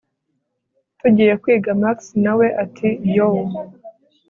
[0.99, 3.51] tugiye kwiga max nawe ati yooh